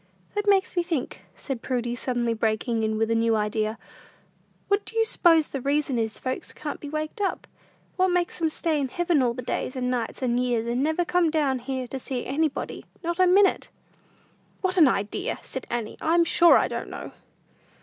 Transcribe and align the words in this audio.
"That 0.33 0.47
makes 0.49 0.75
me 0.75 0.81
think," 0.81 1.25
said 1.35 1.61
Prudy, 1.61 1.95
suddenly 1.95 2.33
breaking 2.33 2.81
in 2.81 2.97
with 2.97 3.11
a 3.11 3.13
new 3.13 3.35
idea; 3.35 3.77
"what 4.67 4.83
do 4.83 4.97
you 4.97 5.05
s'pose 5.05 5.49
the 5.49 5.61
reason 5.61 5.99
is 5.99 6.17
folks 6.17 6.53
can't 6.53 6.79
be 6.79 6.89
waked 6.89 7.21
up? 7.21 7.45
What 7.97 8.07
makes 8.07 8.41
'em 8.41 8.49
stay 8.49 8.81
in 8.81 8.87
heaven 8.87 9.21
all 9.21 9.35
the 9.35 9.43
days, 9.43 9.75
and 9.75 9.91
nights, 9.91 10.23
and 10.23 10.39
years, 10.39 10.65
and 10.65 10.81
never 10.81 11.05
come 11.05 11.29
down 11.29 11.59
here 11.59 11.87
to 11.89 11.99
see 11.99 12.25
anybody, 12.25 12.83
not 13.03 13.19
a 13.19 13.27
minute?" 13.27 13.69
"What 14.61 14.75
an 14.77 14.87
idea!" 14.87 15.37
said 15.43 15.67
Annie. 15.69 15.97
"I'm 16.01 16.23
sure 16.23 16.57
I 16.57 16.67
don't 16.67 16.89
know." 16.89 17.11